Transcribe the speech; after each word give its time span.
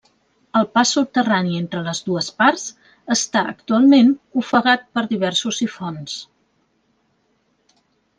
El 0.59 0.63
pas 0.75 0.91
subterrani 0.95 1.57
entre 1.57 1.81
les 1.87 1.99
dues 2.07 2.29
parts 2.41 2.63
està 3.15 3.43
actualment 3.49 4.09
ofegat 4.43 4.87
per 4.97 5.03
diversos 5.13 5.61
sifons. 5.63 6.17